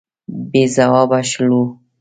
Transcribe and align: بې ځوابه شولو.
بې 0.51 0.63
ځوابه 0.75 1.19
شولو. 1.31 1.63